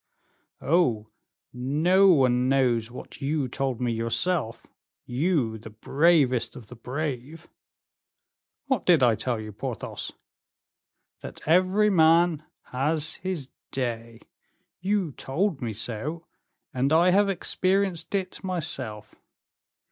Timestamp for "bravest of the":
5.69-6.75